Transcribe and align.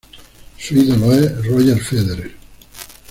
Su 0.57 0.73
ídolo 0.75 1.13
es 1.13 1.45
Roger 1.45 1.79
Federer. 1.79 2.31